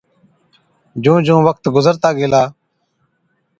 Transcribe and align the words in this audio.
جُون 1.03 1.19
جُون 1.27 1.39
وقت 1.47 1.63
گُذرتا 1.75 2.09
گيلا، 2.17 2.43